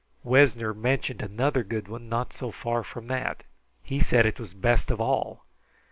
Wessner 0.23 0.73
mentioned 0.73 1.21
another 1.21 1.61
good 1.63 1.87
one 1.87 2.09
not 2.09 2.33
so 2.33 2.49
far 2.49 2.83
from 2.83 3.05
that. 3.05 3.43
He 3.83 3.99
said 3.99 4.25
it 4.25 4.39
was 4.39 4.55
best 4.55 4.89
of 4.89 4.99
all. 4.99 5.45